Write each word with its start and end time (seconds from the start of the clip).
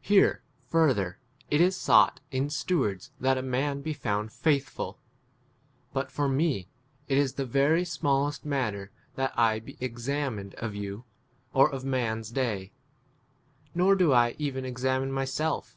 Here, 0.00 0.44
further, 0.68 1.18
it 1.50 1.60
is 1.60 1.76
sought 1.76 2.20
1 2.32 2.42
in 2.42 2.50
ste 2.50 2.70
wards 2.76 3.10
that 3.18 3.36
a 3.36 3.42
man 3.42 3.80
be 3.82 3.92
found 3.92 4.28
8 4.30 4.32
faithful. 4.34 5.00
But 5.92 6.08
for 6.08 6.28
me 6.28 6.68
it 7.08 7.18
is 7.18 7.32
the 7.34 7.44
very 7.44 7.84
smallest 7.84 8.44
matter 8.44 8.92
that 9.16 9.36
I 9.36 9.58
be 9.58 9.76
examined 9.80 10.54
m 10.58 10.64
of 10.64 10.76
you 10.76 11.02
or 11.52 11.68
of 11.68 11.84
man's 11.84 12.30
day. 12.30 12.70
Nor 13.74 13.96
do 13.96 14.12
I 14.12 14.36
even 14.38 14.64
examine 14.64 15.10
my 15.10 15.24
* 15.24 15.24
self. 15.38 15.76